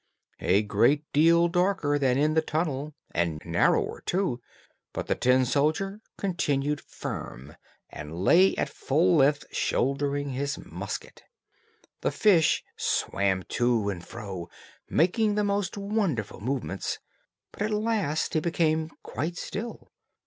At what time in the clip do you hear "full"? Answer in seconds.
8.67-9.17